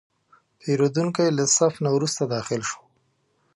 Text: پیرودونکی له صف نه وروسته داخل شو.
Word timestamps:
پیرودونکی 0.59 1.27
له 1.37 1.45
صف 1.55 1.73
نه 1.83 1.89
وروسته 1.95 2.21
داخل 2.35 2.61
شو. 2.69 2.79